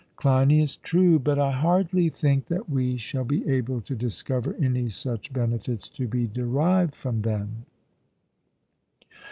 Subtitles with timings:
[0.15, 5.31] CLEINIAS: True; but I hardly think that we shall be able to discover any such
[5.31, 7.67] benefits to be derived from them.